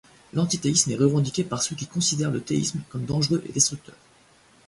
L’antithéisme 0.33 0.89
est 0.89 0.95
revendiqué 0.95 1.43
par 1.43 1.61
ceux 1.61 1.75
qui 1.75 1.85
considèrent 1.85 2.31
le 2.31 2.41
théisme 2.41 2.79
comme 2.89 3.05
dangereux 3.05 3.43
et 3.47 3.51
destructeur. 3.51 3.93